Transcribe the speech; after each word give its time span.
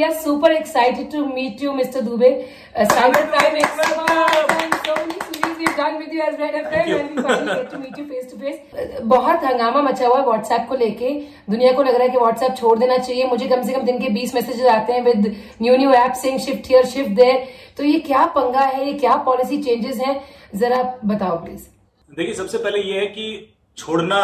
we 0.00 0.04
are 0.08 0.18
super 0.18 0.50
excited 0.50 1.10
to 1.14 1.26
meet 1.36 1.60
you, 1.60 1.72
Mr. 1.78 2.02
Dubey. 2.02 2.28
Uh, 2.74 2.84
Cyber 2.92 3.22
expert 3.62 4.52
and 4.58 4.74
so 4.84 4.94
many 5.00 5.18
series 5.24 5.58
we've 5.58 5.76
done 5.76 5.98
with 5.98 6.12
you 6.16 6.22
as 6.26 6.38
Red 6.42 6.54
FM 6.60 6.92
and 6.98 7.10
we 7.10 7.22
finally 7.22 7.56
get 7.56 7.70
to 7.72 7.78
meet 7.78 7.98
you 7.98 8.06
face 8.12 8.30
to 8.30 8.38
face. 8.42 8.60
Uh, 8.72 9.02
बहुत 9.14 9.44
हंगामा 9.44 9.82
मचा 9.88 10.06
हुआ 10.06 10.18
है 10.18 10.24
WhatsApp 10.26 10.66
को 10.68 10.76
लेके। 10.82 11.10
दुनिया 11.50 11.72
को 11.72 11.82
लग 11.82 11.94
रहा 11.94 12.02
है 12.02 12.08
कि 12.10 12.18
व्हाट्सएप 12.18 12.54
छोड़ 12.60 12.78
देना 12.78 12.96
चाहिए। 12.98 13.26
मुझे 13.32 13.48
कम 13.48 13.62
से 13.62 13.72
कम 13.72 13.82
दिन 13.90 13.98
के 14.00 14.08
20 14.14 14.34
मैसेजेस 14.34 14.66
आते 14.74 14.92
हैं 14.92 15.02
with 15.04 15.26
new 15.62 15.76
new 15.76 15.90
app 16.02 16.12
sing 16.22 16.38
shift 16.46 16.68
here 16.68 16.86
shift 16.94 17.10
there 17.20 17.46
तो 17.76 17.84
ये 17.84 17.98
क्या 18.08 18.24
पंगा 18.38 18.60
है? 18.60 18.86
ये 18.86 18.94
क्या 19.04 19.14
पॉलिसी 19.28 19.62
चेंजेस 19.62 19.98
हैं? 20.06 20.14
जरा 20.62 20.82
बताओ 21.12 21.36
प्लीज़ 21.44 21.66
देखिए 22.10 22.34
सबसे 22.34 22.58
पहले 22.58 22.80
ये 22.92 23.00
है 23.00 23.06
कि 23.18 23.26
छोड़ना 23.78 24.22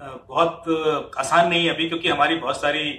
बहुत 0.00 1.12
आसान 1.18 1.48
नहीं 1.48 1.66
है 1.66 1.74
अभी 1.74 1.88
क्योंकि 1.88 2.08
हमारी 2.08 2.36
बहुत 2.36 2.60
सारी 2.60 2.90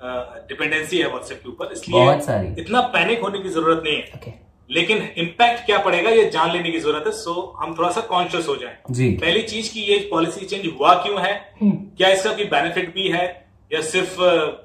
डिपेंडेंसी 0.00 0.98
है 0.98 1.08
व्हाट्सएप 1.08 1.40
के 1.42 1.48
ऊपर 1.48 1.72
इसलिए 1.72 2.62
इतना 2.62 2.80
पैनिक 2.94 3.20
होने 3.22 3.38
की 3.38 3.48
ज़रूरत 3.48 3.82
नहीं 3.84 3.96
है। 3.96 4.10
ओके 4.16 4.32
लेकिन 4.70 5.02
इम्पैक्ट 5.18 5.64
क्या 5.66 5.78
पड़ेगा 5.78 6.10
ये 6.10 6.28
जान 6.30 6.50
लेने 6.52 6.70
की 6.70 6.78
ज़रूरत 6.80 7.04
है। 7.06 7.12
सो 7.12 7.32
हम 7.58 7.74
थोड़ा 7.78 7.90
सा 7.90 8.00
कॉन्शियस 8.08 8.48
हो 8.48 8.56
जाए। 8.56 8.76
पहली 8.90 9.42
चीज़ 9.44 9.72
की 9.72 9.80
ये 9.82 9.98
पॉलिसी 10.10 10.46
चेंज 10.46 10.66
हुआ 10.68 10.94
क्यों 11.02 11.20
है? 11.20 11.34
क्या 11.62 12.08
इसका 12.08 12.32
कोई 12.32 12.44
बेनिफिट 12.46 12.94
भी 12.94 13.08
है? 13.08 13.24
या 13.70 13.80
सिर्फ़ 13.82 14.16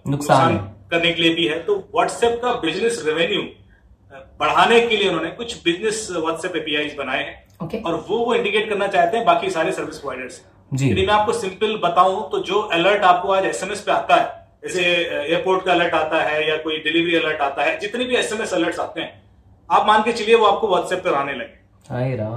नुकसान 0.09 0.57
करने 0.91 1.11
के 1.13 1.21
लिए 1.21 1.33
भी 1.35 1.45
है? 1.47 1.59
तो 1.59 1.75
व्हाट्सएप 1.95 2.39
का 2.43 2.53
बिज़नेस 2.61 3.01
रेवेन्यू 3.05 3.41
बढ़ाने 4.39 4.79
के 4.81 4.97
लिए 4.97 5.07
उन्होंने 5.09 5.29
कुछ 5.31 5.55
बिज़नेस 5.63 6.07
व्हाट्सएप 6.11 6.55
एपीआई 6.55 6.89
बनाए 6.97 7.23
हैं। 7.23 7.47
ओके 7.63 7.77
और 7.79 7.95
वो 8.09 8.17
वो 8.17 8.35
इंडिकेट 8.35 8.69
करना 8.69 8.87
चाहते 8.87 9.17
हैं 9.17 9.25
बाकी 9.25 9.49
सारे 9.49 9.71
सर्विस 9.71 9.97
प्रोवाइडर्स 9.97 10.41
यदि 10.73 11.05
मैं 11.05 11.13
आपको 11.13 11.33
सिंपल 11.33 11.77
बताऊँ 11.83 12.29
तो 12.31 12.39
जो 12.43 12.59
अलर्ट 12.73 13.03
आपको 13.05 13.31
आज 13.33 13.45
एसएमएस 13.45 13.81
पे 13.81 13.91
आता 13.91 14.15
है 14.15 14.40
जैसे 14.63 14.81
एयरपोर्ट 14.81 15.63
का 15.65 15.71
अलर्ट 15.71 15.93
आता 15.93 16.21
है 16.23 16.47
या 16.49 16.55
कोई 16.57 16.77
डिलीवरी 16.79 17.15
अलर्ट 17.15 17.41
आता 17.41 17.63
है 17.63 17.77
जितने 17.79 18.03
भी 18.05 18.15
एसएमएस 18.15 18.53
अलर्ट्स 18.53 18.79
आते 18.79 19.01
हैं 19.01 19.21
आप 19.69 19.87
मान 19.87 20.03
के 20.03 20.11
चलिए 20.13 20.35
वो 20.35 20.45
आपको 20.45 20.67
व्हाट्सएप 20.67 20.99
पे 21.03 21.15
आने 21.15 21.33
लगे। 21.33 21.59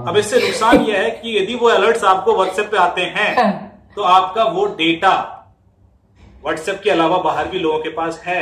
अब 0.09 0.17
इससे 0.17 0.39
नुकसान 0.39 0.81
यह 0.81 0.99
है 0.99 1.09
कि 1.11 1.37
यदि 1.37 1.55
वो 1.55 1.67
अलर्ट्स 1.69 2.03
आपको 2.03 2.33
व्हाट्सएप 2.35 2.71
पे 2.71 2.77
आते 2.77 3.01
हैं 3.15 3.33
तो 3.95 4.01
आपका 4.03 4.43
वो 4.43 4.65
डेटा 4.77 5.13
व्हाट्सएप 6.43 6.79
के 6.83 6.89
अलावा 6.89 7.17
बाहर 7.17 7.47
भी 7.47 7.59
लोगों 7.59 7.79
के 7.79 7.89
पास 7.89 8.21
है। 8.25 8.41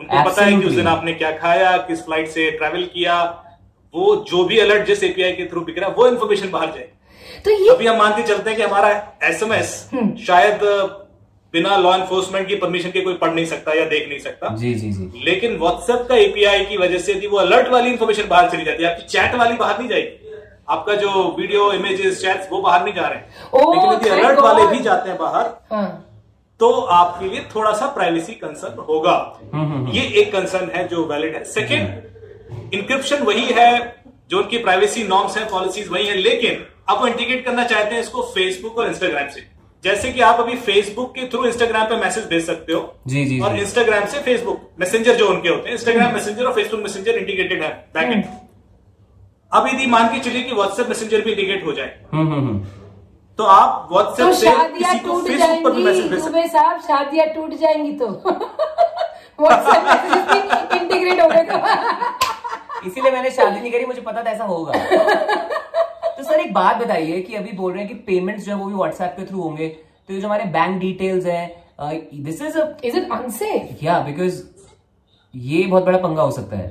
उनको 0.00 0.22
पता 0.24 0.44
है 0.44 0.52
कि 0.52 0.66
उस 0.66 0.74
दिन 0.74 0.86
आपने 0.88 1.12
क्या 1.14 1.30
खाया 1.38 1.76
किस 1.86 2.04
फ़्लाइट 2.04 2.28
से 2.28 2.50
ट्रेवल 2.50 2.84
किया 2.94 3.22
वो 3.94 4.14
जो 4.30 4.44
भी 4.44 4.58
अलर्ट 4.58 4.86
जिस 4.86 5.02
एपीआई 5.04 5.32
के 5.32 5.46
थ्रू 5.46 5.60
बिक 5.60 5.78
रहा 5.78 5.88
है 5.88 5.94
वो 5.94 6.06
इन्फॉर्मेशन 6.08 6.50
बाहर 6.50 6.72
जाए 6.72 6.88
तो 7.44 7.50
ये 7.52 7.68
अभी 7.70 7.86
हम 7.86 7.96
मान 7.98 8.16
के 8.16 8.22
चलते 8.22 8.50
हैं 8.50 8.56
कि 8.56 8.62
हमारा 8.62 8.90
एसएमएस 9.24 9.74
शायद 10.26 10.60
बिना 11.56 11.76
लॉ 11.76 11.94
एनफोर्समेंट 11.94 12.46
की 12.48 12.56
परमिशन 12.56 12.90
के 12.90 13.00
कोई 13.00 13.14
पढ़ 13.14 13.32
नहीं 13.34 13.44
सकता 13.46 13.74
या 13.74 13.84
देख 13.86 14.08
नहीं 14.08 14.18
सकता। 14.18 14.54
जी 14.56 14.74
जी 14.74 14.90
जी। 14.92 15.24
लेकिन 15.24 15.56
व्हाट्सएप 15.58 16.06
का 16.08 16.16
एपीआई 16.16 16.64
की 16.64 16.76
वजह 16.76 16.98
से 16.98 17.12
यदि 17.12 17.26
वो 17.26 17.38
अलर्ट 17.38 17.68
वाली 17.68 17.90
इन्फॉर्मेशन 17.90 18.28
बाहर 18.28 18.50
चली 18.50 18.64
जाती 18.64 18.82
है। 18.82 18.90
आपकी 18.90 19.06
चैट 19.08 19.34
वाली 19.34 19.56
बाहर 19.56 19.78
नहीं 19.78 19.88
जाएगी। 19.88 20.34
आपका 20.68 20.94
जो 20.94 21.10
वीडियो 21.38 21.70
इमेजेस 21.72 22.20
चैट्स 22.22 22.48
वो 22.52 22.60
बाहर 22.62 22.84
नहीं 22.84 22.94
जा 22.94 23.06
रहे 23.06 23.18
हैं। 23.18 23.26
लेकिन 23.56 23.92
यदि 23.92 24.08
अलर्ट 24.10 24.38
वाले 24.38 24.66
भी 24.66 24.82
जाते 24.84 25.10
हैं 25.10 25.18
बाहर 25.18 25.50
हाँ। 25.72 25.86
तो 26.60 26.70
आपके 26.96 27.28
लिए 27.28 27.40
थोड़ा 27.54 27.72
सा 27.72 27.86
प्राइवेसी 27.86 28.32
कंसर्न 28.34 28.78
होगा। 28.80 29.16
हम्म, 29.54 29.88
ये 29.88 30.02
एक 30.20 30.32
कंसर्न 30.32 30.70
है 30.74 30.86
जो 30.88 31.04
वैलिड 31.06 31.34
है। 31.36 31.44
सेकेंड 31.44 32.72
इंक्रिप्शन 32.74 33.22
वही 33.22 33.46
है 33.56 33.72
जो 34.30 34.38
उनकी 34.38 34.58
प्राइवेसी 34.58 35.04
नॉर्म्स 35.04 35.36
हैं 35.38 35.48
पॉलिसीज़ 35.48 35.90
वही 35.90 36.06
है 36.06 36.16
लेकिन 36.18 36.64
अब 36.88 37.00
वो 37.00 37.06
इंटीग्रेट 37.06 37.44
करना 37.44 37.64
चाहते 37.64 37.94
हैं 37.94 38.02
इसको 38.02 38.22
फेसबुक 38.34 38.78
और 38.78 38.86
इंस्टाग्राम 38.86 39.28
से। 39.28 39.55
जैसे 39.84 40.12
कि 40.12 40.20
आप 40.20 40.40
अभी 40.40 40.54
फेसबुक 40.58 41.10
के 41.14 41.26
थ्रू 41.28 41.44
इंस्टाग्राम 41.46 41.86
पे 41.86 41.96
मैसेज 41.96 42.24
भेज 42.24 42.44
सकते 42.46 42.72
हो। 42.72 42.80
जी, 43.06 43.24
जी, 43.24 43.40
और 43.40 43.58
इंस्टाग्राम 43.58 44.06
से 44.06 44.20
फेसबुक 44.20 44.60
मैसेंजर 44.80 45.16
जो 45.16 45.28
उनके 45.28 45.48
होते 45.48 45.68
हैं 45.68 45.76
इंस्टाग्राम 45.76 46.14
मैसेंजर 46.14 46.44
और 46.44 46.52
फेसबुक 46.52 46.80
मैसेंजर 46.80 47.18
इंटीग्रेटेड 47.18 47.62
है 47.62 47.68
बैकएंड 47.94 48.24
अब 49.52 49.66
यदि 49.66 49.86
मान 49.86 50.08
के 50.08 50.18
चलिए 50.20 50.42
कि 50.42 50.54
व्हाट्सएप 50.54 50.88
मैसेंजर 50.88 51.20
भी 51.20 51.30
इंटीग्रेट 51.30 51.64
हो 51.66 51.72
जाए। 51.72 51.94
हम्म 52.12 52.32
हम्म 52.32 52.46
हम्म। 52.48 52.64
तो 53.38 53.44
आप 53.44 53.88
व्हाट्सएप 53.92 54.26
तो 54.26 54.32
से 54.32 54.50
किसी 54.78 54.98
को 54.98 55.20
फेसबुक 55.20 55.64
पर 55.64 55.72
भी 55.72 55.84
मैसेज 55.84 56.06
भेज 56.10 56.22
सकते 56.24 56.46
साहब 56.48 56.80
शादियाँ 56.80 57.26
टूट 57.34 57.54
जाएँगी 57.60 57.92
तो। 57.92 58.06
व्हाट्सएप 59.40 60.82
इंटीग्रेट 60.82 61.20
हो 61.20 61.28
गए 61.28 61.42
तो। 61.42 62.88
इसीलिए 62.88 63.10
मैंने 63.12 63.30
शादी 63.30 63.60
नहीं 63.60 63.72
करी 63.72 63.86
मुझे 63.86 64.00
पता 64.00 64.22
था 64.22 64.30
ऐसा 64.30 64.44
होगा। 64.44 64.72
तो 66.16 66.22
सर 66.22 66.40
एक 66.40 66.52
बात 66.54 66.76
बताइए 66.76 67.20
कि 67.22 67.34
अभी 67.34 67.52
बोल 67.52 67.72
रहे 67.72 67.82
हैं 67.82 67.88
कि 67.88 67.94
पेमेंट्स 68.04 68.44
जो 68.44 68.52
है 68.52 68.58
वो 68.58 68.66
भी 68.66 68.74
व्हाट्सएप 68.74 69.14
के 69.18 69.24
थ्रू 69.26 69.40
होंगे। 69.40 69.68
तो 69.68 70.14
ये 70.14 70.20
जो 70.20 70.26
हमारे 70.26 70.44
बैंक 70.52 70.78
डिटेल्स 70.80 71.26
है 71.26 71.64
this 71.80 72.40
is 72.42 72.58
is 72.84 72.96
it 72.96 73.10
unsafe 73.12 73.82
या 73.82 73.98
बिकॉज़ 74.00 74.42
ये 75.34 75.62
बहुत 75.66 75.84
बड़ा 75.84 75.98
पंगा 75.98 76.22
हो 76.22 76.30
सकता 76.30 76.56
है। 76.56 76.68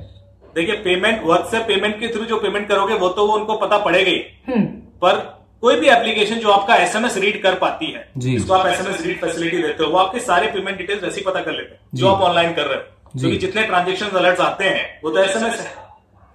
देखिए 0.54 0.74
पेमेंट 0.84 1.22
व्हाट्सएप 1.24 1.62
पेमेंट 1.68 1.98
के 2.00 2.08
थ्रू 2.14 2.24
जो 2.24 2.36
पेमेंट 2.40 2.68
करोगे 2.68 2.94
वो 2.94 3.08
तो 3.10 3.26
वो 3.26 3.34
उनको 3.34 3.56
पता 3.58 3.78
पड़ेगा 3.78 4.10
ही। 4.10 4.18
हम्म। 4.48 4.64
पर 5.02 5.16
कोई 5.62 5.76
भी 5.80 5.88
एप्लीकेशन 5.88 6.38
जो 6.38 6.50
आपका 6.50 6.74
एसएमएस 6.76 7.16
रीड 7.18 7.42
कर 7.42 7.54
पाती 7.58 7.90
है 7.92 8.08
जिसको 8.16 8.54
आप 8.54 8.66
एसएमएस 8.66 9.00
रीड 9.02 9.20
फैसिलिटी 9.20 9.62
देते 9.62 9.84
हो 9.84 9.90
वो 9.90 9.98
आपके 9.98 10.20
सारे 10.20 10.46
पेमेंट 10.52 10.78
डिटेल्स 10.78 11.02
वैसे 11.02 11.20
ही 11.20 11.24
पता 11.26 11.40
कर 11.40 11.52
लेते 11.52 11.74
हैं 11.74 11.80
जो 11.94 12.08
आप 12.08 12.22
ऑनलाइन 12.22 12.52
कर 12.54 12.66
रहे 12.66 12.76
हो। 12.76 13.18
क्योंकि 13.18 13.36
जितने 13.36 13.66
ट्रांजेक्शन 13.66 14.16
अलर्ट 14.18 14.40
आते 14.40 14.64
हैं 14.64 15.00
वो 15.04 15.10
तो 15.10 15.22
एसएमएस 15.22 15.60
है 15.60 15.72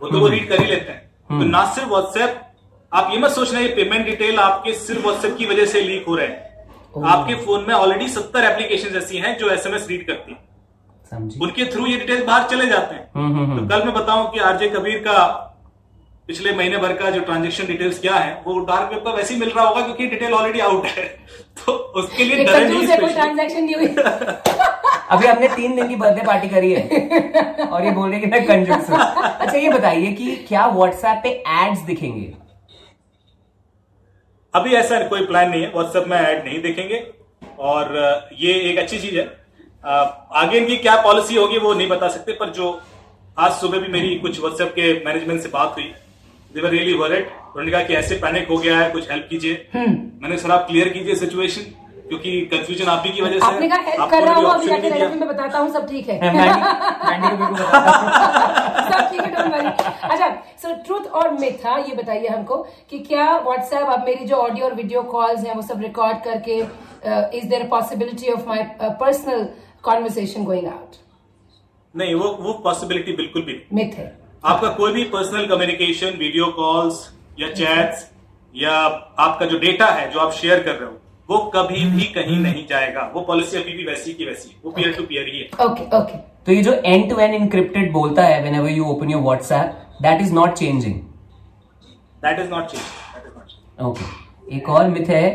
वो 0.02 0.10
तो 0.10 0.20
वो 0.20 0.28
रीड 0.28 0.48
कर 0.50 0.64
ही 0.64 0.70
लेते 0.72 0.92
हैं। 0.92 1.00
तो 1.30 1.46
ना 1.48 1.66
सिर्फ़ 1.74 1.90
व्हाट्सएप 1.90 2.42
आप 2.92 3.12
ये 3.12 3.18
मत 3.20 3.32
सोचना 3.32 3.60
ये 3.60 3.68
पेमेंट 3.76 4.06
डिटेल 4.06 4.40
आपके 4.40 4.74
सिर्फ़ 4.74 5.02
व्हाट्सएप 5.02 5.36
की 5.38 5.46
वजह 5.46 5.66
से 5.66 5.82
लीक 5.82 6.06
हो 6.08 6.16
रहे 6.16 6.28
हैं। 6.28 7.04
आपके 7.08 7.36
फ़ोन 7.46 7.66
में 7.68 7.74
ऑलरेडी 7.76 8.08
सत्तर 8.10 8.44
एप्लीकेशन 8.44 8.96
ऐसी 8.98 9.18
हैं 9.18 9.38
जो 9.38 9.50
एसएमएस 9.50 9.86
रीड 9.90 10.06
करती 10.08 10.32
हैं। 10.32 10.40
उनके 11.42 11.66
थ्रू 11.66 11.86
ये 11.86 11.98
डिटेल 11.98 12.24
बाहर 12.26 12.48
चले 12.50 12.66
जाते 12.68 12.96
हैं। 12.96 13.10
हम्म 13.16 13.36
हम्म 13.36 13.46
तो 13.46 13.52
हम्म। 13.54 13.68
कल 13.70 13.86
मैं 13.86 13.94
बताऊँ 13.94 14.30
कि 14.32 14.40
आरजे 14.50 14.70
कबीर 14.70 14.98
का 15.08 15.24
पिछले 16.28 16.52
महीने 16.56 16.78
भर 16.78 16.94
का 16.94 17.10
जो 17.10 17.20
ट्रांजेक्शन 17.22 17.68
डिटेल्स 17.68 18.00
क्या 18.00 18.16
है 18.16 18.34
वो 18.46 18.60
डार्क 18.66 18.92
वेब 18.94 19.04
पर 19.06 19.16
वैसे 19.16 19.34
ही 19.34 19.40
मिल 19.40 19.50
रहा 19.50 19.66
होगा 19.68 19.82
क्योंकि 19.82 20.08
डिटेल 20.08 20.34
ऑलरेडी 20.34 20.60
आउट 20.60 20.86
है। 20.88 21.06
तो 21.66 21.72
उसके 22.02 22.24
लिए 22.24 22.44
डरे 22.44 22.68
नहीं 22.68 22.88
है 22.88 22.98
कोई 22.98 23.14
ट्रांजैक्शन 23.14 23.64
नहीं 23.64 23.76
हुई। 23.76 23.88
अभी 25.12 25.28
हमने 25.28 25.48
तीन 25.56 25.76
दिन 25.76 25.88
की 25.88 25.96
बर्थडे 25.96 26.26
पार्टी 26.28 26.50
करी 26.50 26.72
है 26.74 27.68
और 27.68 27.86
ये 27.86 27.92
बोल 27.92 28.10
रहे 28.10 28.20
कि 28.20 28.28
मैं 28.28 28.46
कंजूस 28.48 28.90
हूँ। 28.90 29.00
अच्छा 29.40 29.58
ये 29.58 29.70
बताइए 29.70 30.12
कि 30.14 30.36
क्या 30.48 30.66
व्हाट्सएप 30.68 31.20
पे 31.24 31.30
एड्स 31.64 31.80
दिखेंगे? 31.82 32.34
अभी 34.54 34.74
ऐसा 34.76 35.00
कोई 35.08 35.26
प्लान 35.26 35.50
नहीं 35.50 35.62
है 35.62 35.72
व्हाट्सएप 35.74 36.06
में 36.08 36.18
ऐड 36.18 36.44
नहीं 36.46 36.62
देखेंगे। 36.62 37.04
और 37.60 37.94
ये 38.40 38.54
एक 38.70 38.78
अच्छी 38.78 38.98
चीज़ 39.00 39.18
है। 39.20 39.26
आगे 40.42 40.58
इनकी 40.58 40.78
क्या 40.78 40.96
पॉलिसी 41.02 41.36
होगी 41.36 41.58
वो 41.58 41.74
नहीं 41.74 41.88
बता 41.88 42.08
सकते 42.08 42.32
पर 42.32 42.50
जो 42.50 42.80
आज 43.38 43.52
सुबह 43.52 43.80
भी 43.80 43.88
मेरी 43.92 44.16
कुछ 44.16 44.40
व्हाट्सएप 44.40 44.72
के 44.76 44.94
मैनेजमेंट 45.06 45.42
से 45.42 45.50
बात 45.50 45.76
हुई 45.78 45.92
दे 46.56 46.62
वर 46.62 46.70
रियली 46.70 46.94
वरिड 46.94 47.28
उन्होंने 47.28 47.72
कहा 47.72 47.84
कि 47.84 47.94
ऐसे 47.94 48.16
पैनिक 48.16 48.48
हो 48.50 48.58
गया 48.58 48.78
है 48.80 48.90
कुछ 48.92 49.10
हेल्प 49.12 49.28
कीजिए। 49.30 49.54
मैंने 49.76 50.38
सर 50.38 50.52
आप 50.52 50.66
क्लियर 50.68 50.90
कीजिए 50.90 51.16
सिचुएशन 51.16 51.72
क्योंकि 52.10 52.32
कंफ्यूजन 52.52 52.88
आप 52.92 53.04
ही 53.06 53.12
की 53.14 53.22
वजह 53.22 53.40
से 53.40 53.46
आपने 53.46 53.68
कहा 53.70 53.78
हेल्प 53.82 54.10
कर 54.12 54.24
रहा 54.24 54.34
हूँ 54.34 54.50
अभी 54.54 54.68
जाके 54.68 54.90
नहीं 54.90 55.20
में 55.20 55.28
बताता 55.28 55.60
हूँ 55.60 55.72
सब 55.74 55.88
ठीक 55.90 56.10
है 56.10 56.34
मैंडी 56.34 56.62
मैंडी 57.10 57.28
को 57.28 57.38
मेरे 57.38 57.48
को 57.48 57.54
बताता 57.54 58.90
सब 58.90 59.10
ठीक 59.12 59.22
है 59.22 59.30
डोंट 59.36 59.54
वरी 59.54 59.70
अच्छा 60.10 60.30
सो 60.62 60.74
ट्रूथ 60.84 61.01
और 61.14 61.34
मिथ 61.40 61.66
हाँ 61.66 61.80
ये 61.80 61.96
बताइए 61.96 62.28
हमको 62.28 62.58
कि 62.90 63.00
क्या 63.00 63.26
व्हाट्सएप 63.40 63.90
अब 63.90 64.06
मेरी 64.06 64.26
जो 64.26 64.36
ऑडियो 64.38 64.66
और 64.66 64.74
वीडियो 64.76 65.02
कॉल्स 65.14 65.46
हैं 65.46 65.56
वो 65.56 65.62
सब 65.62 65.82
रिकॉर्ड 65.82 66.24
करके 66.24 66.58
is 67.38 67.48
there 67.50 67.68
possibility 67.68 68.32
of 68.32 68.48
my 68.48 68.64
personal 69.00 69.48
conversation 69.84 70.44
going 70.46 70.68
out 70.68 70.96
नहीं 71.96 72.16
वो 72.16 72.32
वो 72.42 72.54
पॉसिबिलिटी 72.64 73.12
बिल्कुल 73.14 73.42
भी 73.42 73.54
नहीं। 73.54 73.78
मिथ 73.78 73.98
है। 73.98 74.06
आपका 74.44 74.70
कोई 74.74 74.94
भी 74.94 75.04
पर्सनल 75.14 75.46
कम्युनिकेशन 75.48 76.18
वीडियो 76.20 76.46
कॉल्स 76.58 77.08
या 77.40 77.52
चैट्स 77.54 78.10
या 78.56 78.72
आपका 79.26 79.46
जो 79.46 79.58
डेटा 79.60 79.86
है 79.92 80.10
जो 80.12 80.20
आप 80.20 80.32
शेयर 80.34 80.64
कर 80.64 80.76
रहे 80.76 80.90
हो 80.90 80.98
वो 81.30 81.38
कभी 81.56 81.86
भी 81.92 82.04
कहीं 82.14 82.38
नहीं 82.40 82.66
जाएगा। 82.68 83.12
वो 83.14 83.22
पॉलिसी 83.28 83.58
अभी 83.58 83.74
भी 83.74 83.86
वैसी 83.86 84.14
की 84.14 84.26
वैसी 84.26 84.50
है। 84.50 84.56
वो 84.66 84.72
पीयर 84.72 84.94
टू 84.94 85.04
पीयर 85.04 85.28
ही 85.28 85.40
है। 85.40 85.46
Okay 85.46 85.64
okay, 85.64 85.86
okay 85.86 85.98
okay. 85.98 86.20
तो 86.46 86.52
ये 86.52 86.62
जो 86.64 86.74
एंड 86.74 87.10
टू 87.10 87.20
एंड 87.20 87.34
इनक्रिप्टेड 87.34 87.92
बोलता 87.94 88.24
है 88.24 88.42
whenever 88.56 88.70
you 88.70 88.86
open 88.86 89.10
your 89.10 89.22
WhatsApp 89.24 89.81
that 90.02 90.22
is 90.22 90.34
not 90.34 90.54
changing 90.54 90.96
that 92.26 92.40
is 92.40 92.50
not 92.50 92.66
change 92.68 92.82
that 92.82 93.24
is 93.28 93.34
not 93.38 93.48
okay 93.90 94.56
एक 94.56 94.70
और 94.70 94.88
मिथ 94.90 95.10
है 95.10 95.26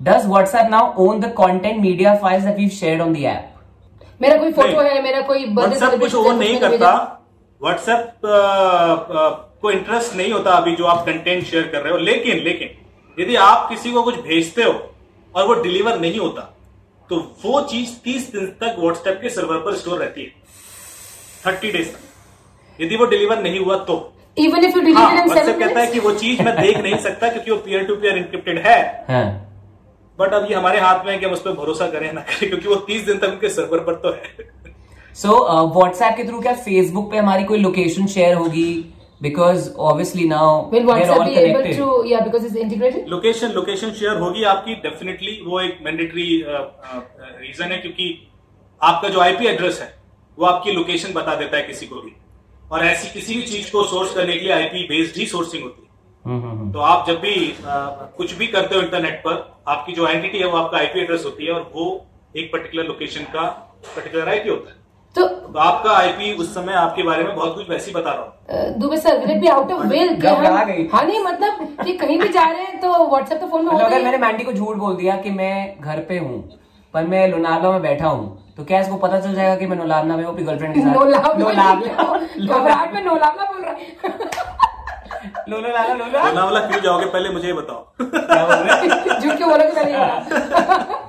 does 0.00 0.26
WhatsApp 0.26 0.70
now 0.70 0.92
own 1.04 1.20
the 1.20 1.32
content 1.38 1.80
media 1.80 2.14
files 2.18 2.44
that 2.44 2.56
we 2.56 2.68
shared 2.78 3.00
on 3.02 3.14
the 3.14 3.24
app 3.26 3.54
मेरा 4.22 4.36
कोई 4.38 4.52
photo 4.52 4.80
है 4.80 5.02
मेरा 5.02 5.20
कोई 5.22 5.44
birthday 5.46 5.80
WhatsApp 5.80 6.00
कुछ 6.00 6.14
own 6.14 6.38
नहीं 6.38 6.58
करता। 6.60 6.90
व्हाट्सएप 7.60 8.20
को 9.62 9.70
इंटरेस्ट 9.70 10.14
नहीं 10.16 10.32
होता 10.32 10.50
अभी 10.52 10.74
जो 10.76 10.84
आप 10.84 11.04
कंटेंट 11.06 11.44
शेयर 11.44 11.66
कर 11.72 11.82
रहे 11.82 11.92
हो। 11.92 11.98
लेकिन 11.98 12.42
लेकिन 12.44 13.22
यदि 13.22 13.36
आप 13.44 13.68
किसी 13.68 13.92
को 13.92 14.02
कुछ 14.02 14.16
भेजते 14.22 14.62
हो 14.62 14.72
और 15.34 15.46
वो 15.48 15.54
डिलीवर 15.62 15.98
नहीं 16.00 16.18
होता 16.18 16.42
तो 17.10 17.16
वो 17.44 17.60
चीज़ 17.70 17.94
तीस 18.04 18.30
दिन 18.32 18.46
तक 18.60 18.76
व्हाट्सएप 18.78 19.18
के 19.22 19.28
सर्वर 19.30 19.56
पर 19.64 19.76
स्टोर 19.76 19.98
रहती 19.98 20.22
है। 20.22 20.32
थर्टी 21.46 21.70
डेज़ 21.72 21.88
तक। 21.88 22.07
यदि 22.80 22.96
वो 22.96 23.06
डिलीवर 23.06 23.42
नहीं 23.42 23.58
हुआ 23.58 23.76
तो। 23.84 23.96
इवन 24.36 24.64
इफ़ 24.64 24.76
यू 24.78 24.94
हाँ 24.94 25.10
डिलीटेड 25.10 25.18
इन 25.20 25.28
सेवन 25.34 25.58
कहता 25.60 25.80
है 25.80 25.86
कि 25.86 25.98
वो 26.00 26.12
चीज़ 26.14 26.42
मैं 26.42 26.54
देख 26.56 26.76
नहीं 26.78 26.96
सकता 27.04 27.28
क्योंकि 27.28 27.50
वो 27.50 27.56
पीयर 27.58 27.84
टू 27.84 27.94
पीयर 27.96 28.16
इंक्रिप्टेड 28.16 28.58
है। 28.66 28.80
हाँ। 29.08 29.24
बट 30.18 30.32
अब 30.34 30.46
ये 30.50 30.54
हमारे 30.54 30.80
हाथ 30.80 31.04
में 31.06 31.12
है 31.12 31.18
कि 31.18 31.26
हम 31.26 31.32
उस 31.32 31.40
पर 31.42 31.52
भरोसा 31.54 31.86
करें 31.88 32.12
ना 32.12 32.20
करें 32.20 32.48
क्योंकि 32.48 32.68
वो 32.68 32.76
तीस 32.86 33.02
दिन 33.06 33.18
तक 33.18 33.28
उनके 33.28 33.48
सर्वर 33.48 33.78
पर 33.88 33.94
तो 34.04 34.12
है। 34.12 34.46
सो 35.16 35.38
व्हाट्सएप 35.74 36.16
के 36.16 36.24
थ्रू 36.28 36.40
क्या 36.40 36.52
फेसबुक 36.66 37.10
पे 37.10 37.18
हमारी 37.18 37.44
कोई 37.44 37.58
लोकेशन 37.58 38.06
शेयर 38.06 38.34
होगी? 38.36 38.70
Because 39.22 39.68
obviously 39.90 40.28
now 40.28 40.70
Will 40.72 40.84
WhatsApp 40.88 41.24
be 41.28 41.36
able 41.38 41.64
to, 41.78 41.86
yeah, 42.08 42.24
because 42.26 42.44
it's 42.48 42.58
integrated? 42.64 43.08
Location 43.08 43.52
location 43.52 43.90
share 43.92 44.18
होगी 44.18 44.44
आपकी 44.52 44.74
डेफिनेटली 44.84 45.40
वो 45.46 45.60
एक 45.60 45.78
मैंडेटरी 45.84 46.26
रीजन 46.46 47.72
है 47.72 47.78
क्योंकि 47.78 48.06
आपका 48.80 49.08
जो 49.08 49.20
आईपी 49.20 49.46
एड्रेस 49.46 49.80
है 49.82 49.92
वो 50.38 50.46
आपकी 50.46 50.72
लोकेशन 50.72 51.12
बता 51.12 51.34
देता 51.34 51.56
है 51.56 51.62
किसी 51.62 51.86
को 51.86 52.00
भी। 52.02 52.14
और 52.72 52.84
ऐसी 52.84 53.08
किसी 53.10 53.34
भी 53.34 53.42
चीज़ 53.42 53.70
को 53.72 53.82
सोर्स 53.86 54.14
करने 54.14 54.32
के 54.32 54.40
लिए 54.40 54.52
आईपी 54.52 54.82
बेस्ड 54.88 55.16
ही 55.16 55.26
सोर्सिंग 55.26 55.62
होती 55.62 55.82
है। 55.82 55.86
हम्म, 56.24 56.70
तो 56.72 56.78
आप 56.80 57.06
जब 57.08 57.20
भी 57.20 57.34
अ, 57.50 57.76
कुछ 58.16 58.34
भी 58.34 58.46
करते 58.46 58.74
हो 58.74 58.80
इंटरनेट 58.82 59.20
पर 59.24 59.62
आपकी 59.68 59.92
जो 59.92 60.06
आइडेंटिटी 60.06 60.38
है 60.38 60.46
वो 60.46 60.56
आपका 60.58 60.78
आईपी 60.78 61.00
एड्रेस 61.00 61.24
होती 61.24 61.46
है 61.46 61.52
और 61.52 61.70
वो 61.74 61.86
एक 62.36 62.52
पर्टिकुलर 62.52 62.84
लोकेशन 62.84 63.24
का 63.34 63.42
पर्टिकुलर 63.96 64.28
आईपी 64.28 64.48
होता 64.48 64.70
है। 64.70 64.76
तो 65.16 65.26
तो 65.26 65.58
आपका 65.58 65.90
आईपी 65.90 66.32
उस 66.34 66.52
समय 66.54 66.72
आपके 66.74 67.02
बारे 67.02 67.22
में 67.24 67.34
बहुत 67.36 67.54
कुछ 67.54 67.68
वैसे 67.70 67.90
ही 67.90 67.94
बता 67.94 68.12
रहा 68.12 68.22
हूँ। 68.22 68.78
Dubey 68.78 68.96
sir 68.96 69.24
will 69.26 69.38
be 69.40 69.46
out 69.48 69.70
of 69.72 69.86
will. 69.86 70.08
हाँ 70.92 71.04
नहीं 71.04 71.20
मतलब 71.20 71.76
कि 71.84 71.92
कहीं 71.98 72.18
भी 72.18 72.28
जा 72.28 72.44
रहे 72.50 72.62
हैं 72.62 72.80
तो 72.80 72.92
व्हाट्सएप 73.08 73.40
तो 73.40 73.46
फ़ोन 73.46 73.64
में 73.64 73.72
मतलब 73.72 73.86
अगर 73.86 74.02
मैंने 74.04 74.18
मैंडी 74.18 74.44
को 74.44 74.52
झूठ 74.52 74.76
बोल 74.76 74.96
दिया 74.96 75.16
कि 75.16 75.30
मैं 75.30 75.80
घर 75.80 76.00
पे 76.08 76.18
हूँ 76.18 76.38
पर 76.94 77.06
मैं 77.06 77.26
लोनावला 77.28 77.70
में 77.70 77.82
बैठा 77.82 78.08
हूँ 78.08 78.47
तो 78.58 78.64
क्या 78.64 78.78
इसको 78.80 78.96
पता 79.02 79.18
चल 79.20 79.34
जाएगा 79.34 79.54
कि 79.56 79.66
मैं 79.66 79.76
लोनावला 79.78 80.16
में 80.16 80.22
हूँ 80.24 80.32
अपनी 80.32 80.44
गर्लफ्रेंड 80.44 80.74
के 80.74 80.80
साथ? 80.80 80.94
घबराहट 82.46 82.94
में 82.94 83.02
नोलावला 83.04 83.44
बोल 83.44 83.62
रहा 83.64 83.72
है। 83.72 83.86
क्यों 86.68 86.80
जाओगे? 86.82 87.06
पहले 87.06 87.28
मुझे 87.30 87.52
बताओ। 87.52 87.84
क्या 88.00 88.44
बोल 88.46 88.54
रहे 88.54 88.72
हैं? 88.72 89.20
झूठ 89.20 89.36
क्यों 89.36 89.50
बोलोगे 89.50 89.72
पहले 89.72 89.92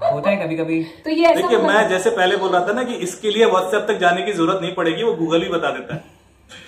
होता 0.10 0.30
है 0.30 0.36
कभी 0.38 0.56
कभी 0.58 0.84
तो 1.06 1.10
ये 1.12 1.34
देखिए 1.36 1.58
मैं 1.58 1.88
जैसे 1.90 2.10
पहले 2.12 2.38
बोल 2.38 2.52
रहा 2.52 2.68
था 2.68 2.74
ना 2.74 2.84
कि 2.84 2.94
इसके 3.08 3.32
लिए 3.32 3.46
व्हाट्सएप 3.46 3.86
तक 3.88 3.98
जाने 4.00 4.22
की 4.22 4.34
ज़रूरत 4.34 4.60
नहीं 4.62 4.74
पड़ेगी 4.76 5.04
वो 5.04 5.14
गूगल 5.16 5.40
भी 5.40 5.50
बता 5.50 5.72
देता 5.72 5.96
है। 5.96 6.04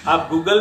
आप 0.07 0.27
गूगल 0.31 0.60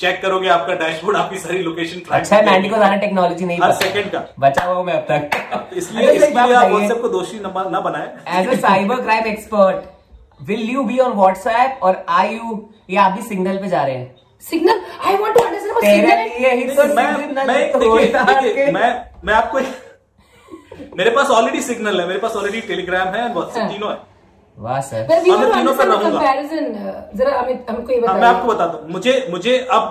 चेक 0.00 0.20
करोगे 0.22 0.48
आपका 0.48 0.74
डैशबोर्ड 0.76 1.16
आपकी 1.16 1.38
सारी 1.38 1.58
लोकेशन 1.62 2.00
अच्छा 2.10 2.36
है 2.36 2.44
मैंडी 2.46 2.68
को 2.68 2.76
ज़्यादा 2.76 2.96
टेक्नोलॉजी 2.96 3.44
नहीं 3.44 3.58
हर 3.62 3.72
सेकंड 3.74 4.10
का। 4.12 4.20
बचा 4.40 4.64
हुआ 4.64 4.82
मैं 4.82 4.94
अब 4.94 5.04
तक। 5.10 5.74
इसलिए 5.76 6.06
आप 6.34 6.48
व्हाट्सएप 6.48 7.00
को 7.02 7.08
दोषी 7.08 7.38
न 7.38 7.52
न 7.68 7.80
बनाए। 7.84 8.40
As 8.40 8.48
a 8.48 8.54
cyber 8.60 9.00
crime 9.02 9.26
expert 9.26 9.78
will 10.40 10.70
you 10.70 10.82
be 10.84 10.98
on 10.98 11.12
WhatsApp 11.12 11.82
और 11.82 12.04
आई 12.10 12.34
यू 12.34 12.60
ये 12.90 12.96
आप 12.98 13.12
भी 13.12 13.22
सिग्नल 13.24 13.56
पे 13.58 13.68
जा 13.68 13.82
रहे 13.82 13.94
हैं। 13.94 14.14
Signal 14.44 14.80
I 15.04 15.16
want 15.16 15.34
to 15.34 15.40
understand 15.42 16.08
ही 16.42 16.64
तो 16.66 16.84
मैं 16.94 17.06
मैं 17.36 17.56
देखिए 17.58 17.88
होता 17.88 18.40
देखिए। 18.40 18.70
मैं 18.72 18.90
मैं 19.24 19.34
आपको 19.34 19.58
मेरे 20.98 21.10
पास 21.10 21.30
ऑलरेडी 21.30 21.60
सिग्नल 21.62 22.00
है 22.00 22.06
मेरे 22.06 22.18
पास 22.20 22.36
ऑलरेडी 22.36 22.60
टेलीग्राम 22.68 23.14
है 23.14 23.32
व्हाट्सएप। 23.34 23.70
तीनों 23.70 23.90
है। 23.90 23.98
वाह 24.58 24.80
सर। 24.80 25.06
Well, 25.08 25.22
we 25.24 25.30
हम 25.30 25.40
want 25.40 25.50
to 25.50 25.54
तीनों 25.54 25.74
पर 25.76 25.86
रहूँगा। 25.88 26.10
comparison. 26.10 26.66
जरा 27.18 27.32
अमित 27.38 27.66
हमको 27.70 27.92
ये 27.92 27.98
हाँ, 28.06 28.14
मैं 28.18 28.28
आपको 28.28 28.48
बताता 28.48 28.78
हूँ। 28.78 28.90
मुझे 28.92 29.26
मुझे 29.30 29.56
अब 29.72 29.90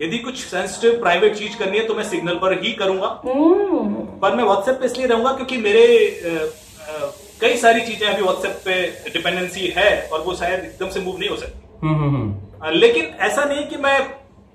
यदि 0.00 0.18
कुछ 0.18 0.44
सेंसिटिव 0.44 1.00
प्राइवेट 1.00 1.34
चीज़ 1.36 1.56
करनी 1.58 1.78
है 1.78 1.86
तो 1.86 1.94
मैं 1.94 2.04
सिग्नल 2.04 2.36
पर 2.44 2.52
ही 2.62 2.72
करूँगा। 2.78 3.08
हम्म, 3.26 4.04
पर 4.22 4.34
मैं 4.36 4.44
व्हाट्सएप 4.44 4.78
पे 4.80 4.86
इसलिए 4.86 5.06
रहूँगा 5.06 5.32
क्योंकि 5.32 5.56
मेरे 5.58 5.84
अ, 6.08 7.10
कई 7.40 7.56
सारी 7.56 7.80
चीज़ें 7.86 8.06
अभी 8.08 8.22
व्हाट्सएप 8.22 8.60
पे 8.64 8.74
डिपेंडेंसी 9.12 9.66
है 9.76 9.90
और 10.12 10.20
वो 10.22 10.34
शायद 10.34 10.64
एकदम 10.64 10.88
से 10.90 11.00
मूव 11.00 11.18
नहीं 11.18 11.28
हो 11.28 11.36
सकती। 11.36 11.86
हम्म 11.86 11.96
हम्म 12.02 12.16
हम्म। 12.16 12.70
लेकिन 12.78 13.04
ऐसा 13.28 13.44
नहीं 13.44 13.66
कि 13.66 13.76
मैं 13.76 13.98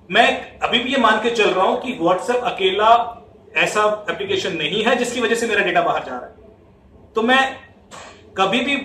मैं 0.10 0.28
अभी 0.68 0.80
भी 0.80 0.92
ये 0.92 1.00
मान 1.00 1.20
के 1.24 1.30
चल 1.36 1.50
रहा 1.50 1.66
हूँ 1.66 1.80
कि 1.82 1.98
व्हाट्सएप 2.02 2.44
अकेला 2.54 2.92
ऐसा 3.64 3.84
एप्लीकेशन 4.10 4.56
नहीं 4.58 4.84
है 4.84 4.96
जिसकी 4.96 5.22
वजह 5.22 5.36
से 5.36 5.48
मेरा 5.48 5.64
डेटा 5.64 5.82
बाहर 5.82 6.04
जा 6.06 6.12
रहा 6.12 6.26
है। 6.26 7.12
तो 7.16 7.22
मैं 7.22 7.42
कभी 8.38 8.60
भी 8.66 8.76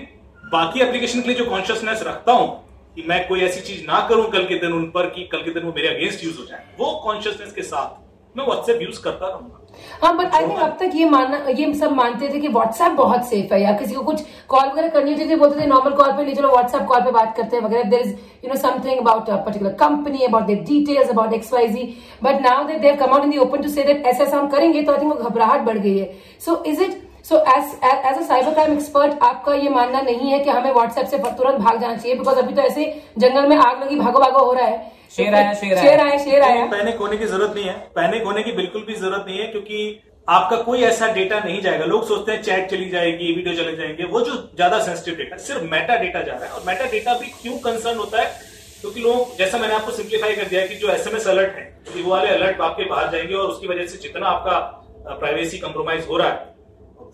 बाकी 0.54 0.80
एप्लीकेशन 0.80 1.20
के 1.20 1.28
लिए 1.28 1.36
जो 1.36 1.44
कॉन्शियसनेस 1.46 2.02
रखता 2.06 2.32
हूँ 2.32 2.48
कि 2.96 3.04
मैं 3.08 3.26
कोई 3.28 3.40
ऐसी 3.42 3.60
चीज़ 3.62 3.82
ना 3.86 4.06
करूँ 4.08 4.30
कल 4.32 4.44
के 4.46 4.58
दिन 4.58 4.72
उन 4.72 4.86
पर 4.90 5.06
कि 5.10 5.28
कल 5.32 5.42
के 5.42 5.50
दिन 5.50 5.62
वो 5.64 5.72
मेरे 5.76 5.88
अगेंस्ट 5.88 6.24
यूज़ 6.24 6.38
हो 6.38 6.44
जाए, 6.46 6.64
वो 6.80 6.94
कॉन्शियसनेस 7.04 7.52
के 7.52 7.62
साथ 7.64 8.02
मैं 8.34 8.44
व्हाट्सएप 8.46 8.80
यूज़ 8.82 9.00
करता 9.02 9.26
रहूँगा। 9.26 9.60
हाँ 10.02 10.16
बट 10.16 10.34
आई 10.34 10.46
थिंक 10.46 10.58
अब 10.58 10.76
तक 10.80 10.90
ये 10.94 11.08
मानना, 11.10 11.38
ये 11.50 11.72
सब 11.74 11.92
मानते 11.92 12.28
थे 12.28 12.40
कि 12.40 12.48
व्हाट्सएप 12.48 12.92
बहुत 12.92 13.28
सेफ़ 13.28 13.52
है 13.54 13.60
या 13.62 13.72
किसी 13.78 13.94
को 13.94 14.02
कुछ 14.02 14.22
कॉल 14.48 14.68
वगैरह 14.68 14.88
करनी 14.88 15.12
होती 15.12 15.28
थी 15.30 15.36
बोलते 15.36 15.60
थे 15.60 15.66
नॉर्मल 15.66 15.92
कॉल 15.96 16.12
पे 16.12 16.24
नहीं, 16.24 16.34
चलो 16.34 16.50
व्हाट्सएप 16.50 16.82
कॉल 16.88 17.00
पे 17.00 17.10
बात 17.10 17.36
करते 17.36 17.56
हैं 17.56 17.62
वगैरह 17.64 17.90
there 17.90 18.00
is 18.00 18.12
you 18.44 18.48
know 18.48 18.56
something 18.60 18.98
about 18.98 19.30
a 19.30 19.36
particular 19.46 19.72
company 19.82 20.24
about 20.24 20.44
their 20.46 20.62
details 20.64 21.10
about 21.10 21.32
X 21.34 21.52
Y 21.52 21.68
Z 21.68 21.94
but 22.24 22.40
now 22.42 22.64
that 22.68 22.80
they 22.80 22.92
come 23.02 23.14
out 23.14 23.24
in 23.24 23.30
the 23.30 23.38
open 23.46 23.62
to 23.62 23.68
say 23.68 23.84
that 23.84 24.06
ऐसा 24.06 24.24
ऐसा 24.24 24.36
हम 24.38 24.48
करेंगे 24.50 24.82
तो 24.82 24.92
आई 24.92 25.00
थिंक 25.00 25.12
वो 25.12 25.30
घबराहट 25.30 25.60
बढ़ 25.66 25.78
गई 25.78 25.96
है। 25.98 26.12
So 26.46 26.62
is 26.66 26.82
it 26.82 27.02
so 27.24 27.36
as 27.50 27.70
as 27.84 28.16
a 28.16 28.22
cyber 28.22 28.52
crime 28.54 28.72
expert 28.72 29.22
आपका 29.22 29.54
ये 29.54 29.68
मानना 29.70 30.00
नहीं 30.02 30.30
है 30.30 30.38
कि 30.38 30.50
हमें 30.50 30.70
व्हाट्सएप 30.72 31.06
से 31.08 31.18
तुरंत 31.18 31.60
भाग 31.60 31.80
जाना 31.80 31.96
चाहिए 31.96 32.16
बिकॉज़ 32.16 32.38
अभी 32.38 32.54
तो 32.54 32.62
ऐसे 32.62 32.84
जंगल 33.18 33.46
में 33.48 33.56
आग 33.58 33.82
लगी 33.82 33.96
भागो 33.96 34.20
भागो 34.20 34.44
हो 34.44 34.52
रहा 34.52 34.66
है। 34.66 34.92
शेर 35.16 35.34
आया, 35.34 35.54
शेर 35.54 35.78
आया। 35.78 35.82
शेर 35.82 36.00
आया 36.00 36.18
शेर 36.24 36.42
आया। 36.42 36.64
पैनिक 36.66 36.98
होने 36.98 37.16
की 37.16 37.26
ज़रूरत 37.26 37.54
नहीं 37.54 37.64
है 37.64 37.74
पैनिक 37.96 38.24
होने 38.24 38.42
की 38.42 38.52
बिल्कुल 38.52 38.84
भी 38.86 38.94
ज़रूरत 38.94 39.24
नहीं 39.28 39.38
है 39.38 39.46
क्योंकि 39.46 40.00
आपका 40.28 40.56
कोई 40.62 40.82
ऐसा 40.82 41.08
डेटा 41.14 41.38
नहीं 41.40 41.60
जाएगा। 41.62 41.84
लोग 41.86 42.06
सोचते 42.08 42.32
हैं 42.32 42.42
चैट 42.42 42.70
चली 42.70 42.88
जाएगी 42.90 43.32
वीडियो 43.34 43.54
चले 43.56 43.76
जाएँगे 43.76 44.04
वो 44.12 44.20
जो 44.20 44.34
ज़्यादा 44.54 44.78
सेंसिटिव 44.84 45.14
डेटा 45.16 45.36
सिर्फ़ 45.46 45.64
मेटा 45.72 45.96
डेटा 45.98 46.22
जा 46.22 46.32
रहा 46.32 46.44
है। 46.44 46.52
और 46.52 46.62
मेटा 46.66 46.90
डेटा 46.90 47.18
भी 47.18 47.26
क्यों 47.42 47.58
कंसर्न 47.66 47.98
होता 47.98 48.22
है? 48.22 48.30
क्योंकि 48.80 49.00
लोग 49.00 49.36
जैसा 49.38 49.58
मैंने 49.58 49.74
आपको 49.74 49.92
सिंप्लीफाई 49.92 50.34
कर 50.36 50.48
दिया 50.48 50.66
कि 50.66 50.74
जो 50.76 50.88
एसएमएस 50.92 51.26
अलर्ट 51.28 51.56
है 51.56 51.62
कि 51.92 52.02
वो 52.02 52.10
वाले 52.10 52.28
अलर्ट 52.30 52.60
आपके 52.60 52.88
बाहर 52.90 53.10
जाएँगे 53.12 53.34
और 53.34 53.48
उसकी 53.48 53.68
वजह 53.68 53.86
से 53.86 53.98
जितना 53.98 54.26
आपका 54.28 54.58
प्राइवेसी 55.14 55.58
कंप्रोमाइज 55.58 56.06
हो 56.10 56.16
रहा 56.16 56.28
है 56.28 56.52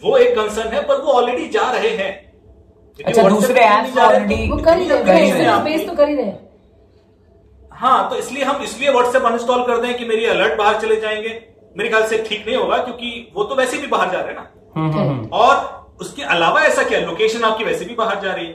वो 0.04 0.16
एक 0.16 0.36
कंसर्न 0.36 0.68
है 0.68 0.82
पर 0.82 0.96
वो 0.96 1.12
ऑलरेडी 1.12 1.48
जा 1.48 1.70
रहे 1.70 1.90
हैं। 1.90 2.30
अच्छा, 3.06 3.22
दूसरे 3.22 3.54
पे 3.54 3.60
नहीं 3.60 3.84
apps 3.84 3.96
जा 3.96 4.10
रहे, 4.10 4.20
already- 4.20 4.48
तो 4.48 4.56
वो 4.56 4.62
कर 4.62 4.78
ही 4.78 4.88
रहे 4.88 4.98
ही 4.98 5.86
तो 5.86 5.94
कर 5.94 6.08
ही 6.08 6.14
रहे 6.14 6.32
हाँ। 7.72 8.10
तो 8.10 8.16
इसलिए 8.16 8.44
हम 8.44 8.62
इसलिए 8.62 8.90
व्हाट्सएप 8.90 9.22
अनइंस्टॉल 9.22 9.62
कर 9.62 9.78
दें 9.78 9.98
कि 9.98 10.04
मेरी 10.04 10.24
अलर्ट 10.24 10.58
बाहर 10.58 10.80
चले 10.80 10.96
जाएँगे। 10.96 11.48
मेरे 11.78 11.90
ख्याल 11.90 12.06
से 12.06 12.18
ठीक 12.28 12.46
नहीं 12.46 12.56
होगा 12.56 12.76
क्योंकि 12.76 13.32
वो 13.34 13.44
तो 13.44 13.54
वैसे 13.54 13.78
भी 13.78 13.86
बाहर 13.86 14.10
जा 14.10 14.18
रहे 14.18 14.28
हैं 14.28 14.34
ना। 14.34 14.52
हम्म 14.76 14.92
हम्म 14.92 15.08
हम्म। 15.08 15.28
और 15.32 15.80
उसके 16.00 16.22
अलावा 16.22 16.62
ऐसा 16.62 16.82
क्या 16.82 17.00
लोकेशन 17.00 17.44
आपकी 17.44 17.64
वैसे 17.64 17.84
भी 17.84 17.94
बाहर 17.94 18.20
जा 18.20 18.32
रही 18.32 18.46
है। 18.46 18.52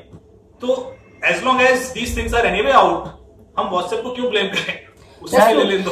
तो 0.62 0.95
as 1.25 1.44
long 1.44 1.62
as 1.62 1.80
these 1.80 2.18
things 2.18 2.33
are 2.33 2.45
anyway 2.45 2.71
out 2.71 3.06
हम 3.59 3.69
व्हाट्सएप 3.69 4.03
को 4.03 4.12
क्यों 4.12 4.30
ब्लेम 4.30 4.47
करें? 4.47 4.86
उसे 5.24 5.53
ले 5.53 5.63
लेने 5.63 5.83
दो 5.83 5.92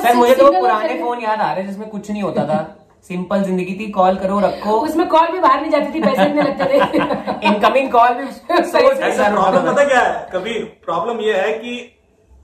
सर 0.00 0.14
मुझे 0.14 0.34
तो 0.34 0.52
पुराने 0.60 0.94
फ़ोन 1.00 1.20
याद 1.20 1.40
आ 1.40 1.52
रहे 1.52 1.62
हैं 1.62 1.70
जिसमें 1.70 1.88
कुछ 1.88 2.10
नहीं 2.10 2.22
होता 2.22 2.44
था। 2.44 2.85
सिंपल 3.08 3.42
ज़िंदगी 3.42 3.74
थी 3.80 3.90
कॉल 3.90 4.16
करो 4.18 4.38
रखो। 4.40 4.78
उसमें 4.84 5.06
कॉल 5.08 5.26
भी 5.32 5.40
बाहर 5.40 5.60
नहीं 5.60 5.70
जाती 5.70 5.94
थी 5.94 6.02
पैसे 6.02 6.24
इतने 6.24 6.42
लगते 6.42 6.64
थे। 6.64 7.46
इनकमिंग 7.48 7.90
कॉल 7.92 8.14
भी 8.14 8.26
प्रॉब्लम 8.50 9.70
पता 9.70 9.84
क्या 9.84 10.00
है? 10.00 10.28
कभी 10.32 10.58
प्रॉब्लम 10.86 11.20
ये 11.20 11.36
है 11.36 11.52
कि 11.58 11.74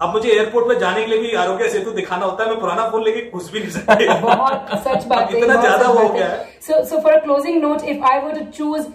अब 0.00 0.12
मुझे 0.12 0.28
एयरपोर्ट 0.30 0.68
पे 0.68 0.78
जाने 0.80 1.00
के 1.00 1.10
लिए 1.10 1.18
भी 1.20 1.34
आरोग्य 1.36 1.68
सेतु 1.68 1.90
दिखाना 1.92 2.24
होता 2.24 2.44
है 2.44 2.50
मैं 2.50 2.58
पुराना 2.60 2.88
फ़ोन 2.90 3.02
लेके 3.04 3.30
घुस 3.30 3.50
भी 3.52 3.60
नहीं 3.60 3.70
सकती। 3.70 4.08
बहुत 4.22 4.70
सच 4.84 5.06
बात 5.06 5.30
है 5.30 5.38
इतना 5.38 5.60
ज़्यादा 5.60 5.88
वो 5.88 5.98
हो 5.98 6.08
गया 6.08 6.26
है। 6.26 6.36
So 6.66 6.82
so 6.84 7.00
for 7.00 7.12
a 7.12 7.20
closing 7.22 7.62
note 7.62 7.84
if 7.86 8.04
I 8.12 8.20
were 8.20 8.38
to 8.38 8.44
choose 8.58 8.86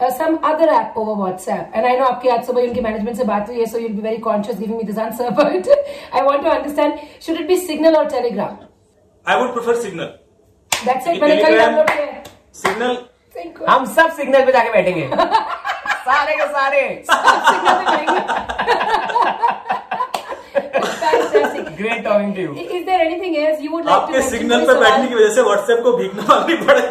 some 0.00 0.36
other 0.44 0.68
app 0.70 0.94
over 0.98 1.14
WhatsApp 1.18 1.72
and 1.74 1.86
I 1.86 1.96
know 1.98 2.04
आपके 2.04 2.30
आज 2.30 2.44
सुबह 2.46 2.62
उनके 2.62 2.80
मैनेजमेंट 2.80 3.16
से 3.16 3.24
बात 3.24 3.48
हुई 3.48 3.58
है 3.58 3.66
so 3.66 3.78
you'll 3.78 3.92
be 3.92 4.02
very 4.02 4.16
conscious 4.24 4.58
giving 4.58 4.76
me 4.76 4.84
this 4.84 4.98
answer 4.98 5.30
but 5.38 5.68
I 6.14 6.22
want 6.22 6.42
to 6.44 6.50
understand 6.50 6.98
should 7.26 7.40
it 7.40 7.46
be 7.48 7.56
Signal 7.62 7.96
और 7.96 8.10
Telegram 8.10 8.56
I 9.26 9.40
would 9.40 9.52
prefer 9.54 9.80
Signal 9.82 10.12
that's 10.86 11.08
it 11.08 11.22
मैंने 11.22 11.36
कल 11.42 11.58
डाउनलोड 11.58 11.90
किया 11.90 12.06
सिग्नल 12.62 12.96
हम 13.68 13.84
सब 13.94 14.10
सिग्नल 14.16 14.44
पे 14.46 14.52
जाके 14.52 14.70
बैठेंगे। 14.72 15.08
सारे 16.08 16.36
के 16.36 16.46
सारे। 16.52 16.80
सिग्नल 17.10 17.74
पे 17.74 17.84
जाएँगे। 17.90 19.24
Fantastic. 21.00 21.64
Great 21.78 22.04
talking 22.04 22.34
to 22.34 22.42
you 22.42 22.54
Is 22.78 22.84
there 22.86 23.00
anything 23.06 23.34
else 23.42 23.62
you 23.64 23.72
would 23.74 23.88
like 23.88 23.96
to 23.96 24.14
आपके? 24.14 24.22
सिग्नल 24.30 24.64
पे 24.66 24.74
बैठने 24.80 25.06
की 25.08 25.14
वजह 25.14 25.34
से 25.34 25.42
व्हाट्सएप 25.42 25.82
को 25.84 25.92
भीखना 25.96 26.22
मांगनी 26.28 26.56
पड़े 26.66 26.82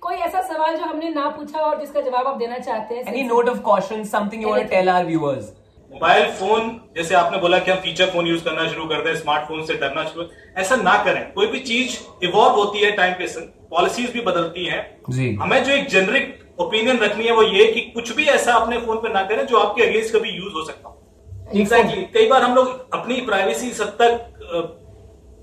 कोई 0.00 0.16
ऐसा 0.16 0.40
सवाल 0.42 0.76
जो 0.76 0.84
हमने 0.84 1.08
ना 1.10 1.28
पूछा 1.36 1.60
और 1.60 1.80
जिसका 1.80 2.00
जवाब 2.00 2.26
आप 2.28 2.36
देना 2.38 2.58
चाहते 2.58 2.94
हैं 2.94 3.04
any 3.04 3.22
note 3.28 3.48
of 3.48 3.58
caution 3.70 4.04
something 4.14 4.42
you 4.42 4.48
want 4.48 4.62
to 4.62 4.68
tell 4.70 4.88
our 4.88 5.04
viewers 5.06 5.52
mobile 5.94 6.24
phone 6.38 6.70
जैसे 6.96 7.14
आपने 7.14 7.38
बोला 7.38 7.58
कि 7.58 7.70
हम 7.70 7.76
फीचर 7.80 8.06
फ़ोन 8.10 8.26
यूज़ 8.26 8.44
करना 8.44 8.66
शुरू 8.68 8.84
कर 8.86 9.02
दें 9.04 9.14
स्मार्टफ़ोन 9.16 9.64
से 9.66 9.74
डरना 9.74 10.04
शुरू 10.04 10.24
ऐसा 10.58 10.76
ना 10.76 10.96
करें। 11.04 11.22
कोई 11.34 11.46
भी 11.46 11.58
चीज़ 11.68 11.98
इवॉल्व 12.24 12.54
होती 12.54 12.78
है 12.78 12.90
टाइम 12.96 13.12
के 13.14 13.26
संग 13.28 13.48
पॉलिसीज़ 13.70 14.10
भी 14.12 14.20
बदलती 14.20 14.64
हैं। 14.64 14.82
जी। 15.10 15.32
हमें 15.42 15.62
जो 15.64 15.72
एक 15.72 15.88
जेनरिक 15.88 16.38
ओपिनियन 16.60 16.98
रखनी 16.98 17.24
है 17.24 17.32
वो 17.32 17.42
ये 17.42 17.66
कि 17.72 17.80
कुछ 17.94 18.14
भी 18.16 18.24
ऐसा 18.36 18.54
अपने 18.54 18.78
फ़ोन 18.80 18.96
पे 18.96 19.12
ना 19.12 19.22
करें 19.28 19.46
जो 19.46 19.58
आपके 19.58 19.82
अगेंस्ट 19.82 20.14
कभी 20.16 20.30
यूज़ 20.30 20.52
हो 20.54 20.64
सकता 20.64 20.88
हो। 20.88 21.60
एग्जैक्टली 21.60 22.02
कई 22.14 22.28
बार 22.28 22.42
हम 22.42 22.54
लोग 22.54 22.94
अपनी 22.94 23.20
प्राइवेसी 23.26 23.70
सब 23.74 23.96
तक 24.02 24.80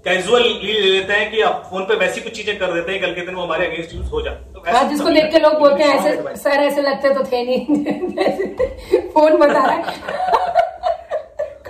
कैजुअल 0.06 0.44
ले 0.44 0.74
लेते 0.82 1.14
हैं 1.14 1.30
कि 1.32 1.42
आप 1.48 1.64
फ़ोन 1.70 1.84
पे 1.86 1.96
वैसी 1.96 2.22
कुछ 2.22 2.36
चीज़ें 2.36 2.58
कर 2.60 2.72
देते 2.74 2.92
हैं 2.92 3.02
कल 3.02 3.12
के 3.16 3.26
दिन 3.26 3.36
वो 3.36 3.42
हमारे 3.44 3.66
अगेंस्ट 3.68 3.94
यूज़ 3.96 4.08
हो 4.12 4.22
जाए 4.22 4.36
तो 4.54 4.62
वैसा 4.66 4.78
हाँ 4.78 4.90
जिसको 4.90 5.10
देख 5.10 5.32
के 5.34 5.40
लोग 5.40 5.58
बोलते 5.60 5.84
हैं 5.84 5.98
ऐसे 6.00 6.36
सर 6.38 6.64
ऐसे 6.64 6.82
लगते 6.82 7.14
तो 7.14 7.24
थे 7.32 7.44
नहीं। 7.46 9.00
फ़ोन 9.14 9.38
बता 9.38 9.66
रहा 9.66 9.76
है। 9.76 10.31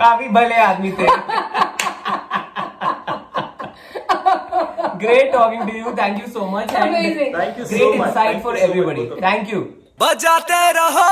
काफ़ी 0.03 0.27
भले 0.39 0.55
आदमी 0.67 0.91
थे 0.99 1.07
great 5.03 5.31
talking 5.33 5.69
to 5.69 5.77
you 5.77 5.91
thank 5.99 6.19
you 6.21 6.27
so 6.33 6.45
much 6.55 6.73
Amazing. 6.81 7.35
Thank 7.37 7.59
you 7.59 7.65
so 7.65 7.73
great 7.75 7.95
much. 7.99 8.07
Insight 8.07 8.31
Thank 8.31 8.43
for 8.43 8.57
everybody 8.57 9.05
so 9.05 9.07
much, 9.07 9.07
everybody 9.07 9.07
you. 9.09 9.21
Thank 9.23 9.53
you 9.53 9.61
बजाते 10.01 10.61
रहो 10.79 11.09